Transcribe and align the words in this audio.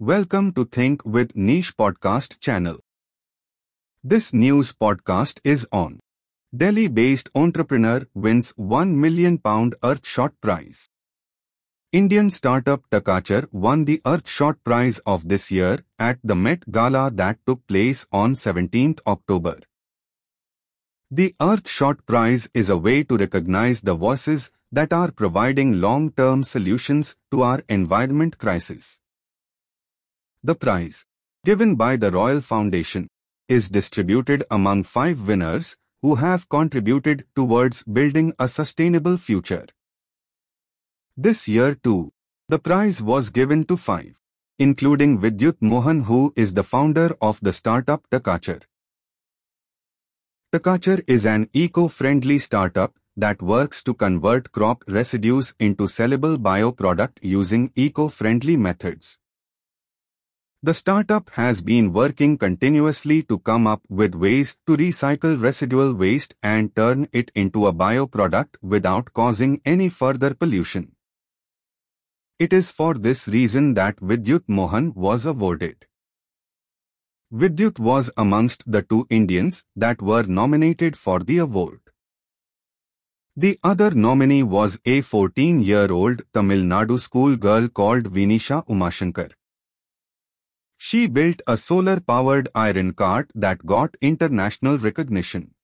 Welcome 0.00 0.52
to 0.52 0.64
Think 0.64 1.04
with 1.04 1.34
Niche 1.34 1.76
podcast 1.76 2.38
channel. 2.38 2.78
This 4.04 4.32
news 4.32 4.72
podcast 4.72 5.40
is 5.42 5.66
on. 5.72 5.98
Delhi-based 6.56 7.28
entrepreneur 7.34 8.06
wins 8.14 8.50
1 8.50 9.00
million 9.00 9.38
pound 9.38 9.74
Earthshot 9.82 10.34
prize. 10.40 10.88
Indian 11.90 12.30
startup 12.30 12.88
Takachar 12.90 13.48
won 13.50 13.86
the 13.86 14.00
Earthshot 14.04 14.58
prize 14.62 15.00
of 15.00 15.28
this 15.28 15.50
year 15.50 15.84
at 15.98 16.20
the 16.22 16.36
Met 16.36 16.70
Gala 16.70 17.10
that 17.14 17.40
took 17.44 17.66
place 17.66 18.06
on 18.12 18.36
17th 18.36 19.00
October. 19.04 19.56
The 21.10 21.34
Earthshot 21.40 22.06
prize 22.06 22.48
is 22.54 22.70
a 22.70 22.78
way 22.78 23.02
to 23.02 23.16
recognize 23.16 23.80
the 23.80 23.96
voices 23.96 24.52
that 24.70 24.92
are 24.92 25.10
providing 25.10 25.80
long-term 25.80 26.44
solutions 26.44 27.16
to 27.32 27.42
our 27.42 27.64
environment 27.68 28.38
crisis. 28.38 29.00
The 30.44 30.54
prize, 30.54 31.04
given 31.44 31.74
by 31.74 31.96
the 31.96 32.12
Royal 32.12 32.40
Foundation, 32.40 33.08
is 33.48 33.68
distributed 33.68 34.44
among 34.50 34.84
five 34.84 35.26
winners 35.26 35.76
who 36.00 36.14
have 36.14 36.48
contributed 36.48 37.24
towards 37.34 37.82
building 37.82 38.32
a 38.38 38.46
sustainable 38.46 39.16
future. 39.16 39.66
This 41.16 41.48
year 41.48 41.74
too, 41.74 42.12
the 42.48 42.60
prize 42.60 43.02
was 43.02 43.30
given 43.30 43.64
to 43.64 43.76
five, 43.76 44.20
including 44.60 45.20
Vidyut 45.20 45.56
Mohan 45.60 46.04
who 46.04 46.32
is 46.36 46.54
the 46.54 46.62
founder 46.62 47.16
of 47.20 47.40
the 47.40 47.52
startup 47.52 48.08
Takachar. 48.10 48.62
Takachar 50.52 51.02
is 51.08 51.26
an 51.26 51.48
eco-friendly 51.52 52.38
startup 52.38 52.94
that 53.16 53.42
works 53.42 53.82
to 53.82 53.92
convert 53.92 54.52
crop 54.52 54.84
residues 54.86 55.52
into 55.58 55.84
sellable 55.84 56.36
bioproduct 56.36 57.18
using 57.22 57.72
eco-friendly 57.74 58.56
methods. 58.56 59.18
The 60.60 60.74
startup 60.74 61.30
has 61.34 61.62
been 61.62 61.92
working 61.92 62.36
continuously 62.36 63.22
to 63.24 63.38
come 63.38 63.68
up 63.68 63.80
with 63.88 64.16
ways 64.16 64.56
to 64.66 64.76
recycle 64.76 65.40
residual 65.40 65.94
waste 65.94 66.34
and 66.42 66.74
turn 66.74 67.06
it 67.12 67.30
into 67.36 67.68
a 67.68 67.72
bioproduct 67.72 68.56
without 68.60 69.12
causing 69.12 69.60
any 69.64 69.88
further 69.88 70.34
pollution. 70.34 70.96
It 72.40 72.52
is 72.52 72.72
for 72.72 72.94
this 72.94 73.28
reason 73.28 73.74
that 73.74 74.00
Vidyut 74.00 74.42
Mohan 74.48 74.94
was 74.96 75.26
awarded. 75.26 75.86
Vidyut 77.32 77.78
was 77.78 78.10
amongst 78.16 78.64
the 78.66 78.82
two 78.82 79.06
Indians 79.10 79.62
that 79.76 80.02
were 80.02 80.24
nominated 80.24 80.96
for 80.96 81.20
the 81.20 81.38
award. 81.38 81.82
The 83.36 83.60
other 83.62 83.92
nominee 83.92 84.42
was 84.42 84.80
a 84.84 85.02
14-year-old 85.02 86.22
Tamil 86.34 86.64
Nadu 86.64 86.98
school 86.98 87.36
girl 87.36 87.68
called 87.68 88.12
Vinisha 88.12 88.66
Umashankar. 88.66 89.37
She 90.78 91.08
built 91.08 91.42
a 91.46 91.56
solar-powered 91.56 92.48
iron 92.54 92.94
cart 92.94 93.30
that 93.34 93.66
got 93.66 93.96
international 94.00 94.78
recognition. 94.78 95.54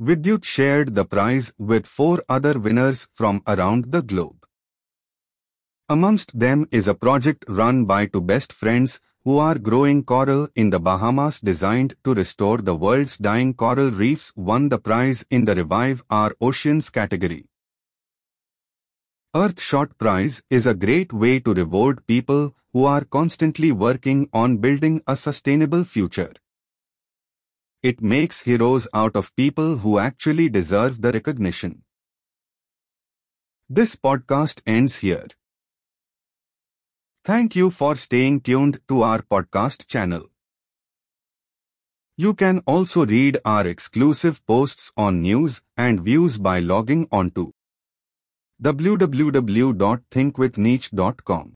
Vidyut 0.00 0.44
shared 0.44 0.94
the 0.94 1.04
prize 1.04 1.52
with 1.56 1.86
four 1.86 2.22
other 2.28 2.58
winners 2.58 3.08
from 3.14 3.42
around 3.46 3.92
the 3.92 4.02
globe. 4.02 4.44
Amongst 5.88 6.38
them 6.38 6.66
is 6.70 6.86
a 6.86 6.94
project 6.94 7.44
run 7.48 7.84
by 7.84 8.06
two 8.06 8.20
best 8.20 8.52
friends 8.52 9.00
who 9.24 9.38
are 9.38 9.58
growing 9.58 10.04
coral 10.04 10.48
in 10.54 10.70
the 10.70 10.80
Bahamas 10.80 11.40
designed 11.40 11.94
to 12.04 12.14
restore 12.14 12.58
the 12.58 12.74
world's 12.74 13.16
dying 13.18 13.54
coral 13.54 13.90
reefs 13.90 14.32
won 14.36 14.68
the 14.68 14.78
prize 14.78 15.24
in 15.30 15.44
the 15.44 15.54
Revive 15.54 16.02
Our 16.10 16.34
Oceans 16.40 16.90
category. 16.90 17.46
Earthshot 19.34 19.98
Prize 19.98 20.42
is 20.50 20.66
a 20.66 20.74
great 20.74 21.12
way 21.12 21.40
to 21.40 21.54
reward 21.54 22.06
people 22.06 22.54
who 22.78 22.84
are 22.84 23.04
constantly 23.04 23.72
working 23.72 24.28
on 24.32 24.58
building 24.58 25.02
a 25.08 25.16
sustainable 25.16 25.82
future. 25.82 26.32
It 27.82 28.00
makes 28.00 28.42
heroes 28.42 28.86
out 28.94 29.16
of 29.16 29.34
people 29.34 29.78
who 29.78 29.98
actually 29.98 30.48
deserve 30.48 31.02
the 31.02 31.10
recognition. 31.10 31.82
This 33.68 33.96
podcast 33.96 34.60
ends 34.64 34.98
here. 34.98 35.26
Thank 37.24 37.56
you 37.56 37.72
for 37.72 37.96
staying 37.96 38.42
tuned 38.42 38.78
to 38.86 39.02
our 39.02 39.22
podcast 39.22 39.88
channel. 39.88 40.28
You 42.16 42.32
can 42.32 42.60
also 42.60 43.04
read 43.04 43.38
our 43.44 43.66
exclusive 43.66 44.40
posts 44.46 44.92
on 44.96 45.20
news 45.20 45.62
and 45.76 46.00
views 46.00 46.38
by 46.38 46.60
logging 46.60 47.08
on 47.10 47.32
to 47.32 47.52
www.thinkwithniche.com. 48.62 51.54